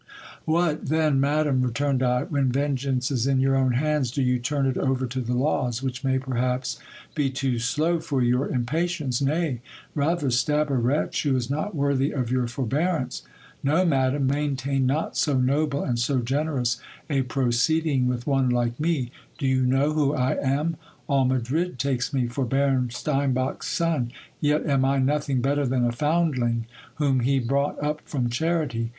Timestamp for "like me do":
18.49-19.45